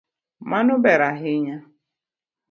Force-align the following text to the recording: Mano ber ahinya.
Mano 0.49 0.73
ber 0.83 1.01
ahinya. 1.09 1.57